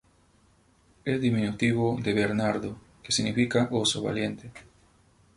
Es 1.05 1.21
diminutivo 1.21 1.99
de 2.01 2.11
Bernardo, 2.11 2.75
que 3.03 3.11
significa 3.11 3.67
"oso 3.69 4.01
valiente". 4.01 4.51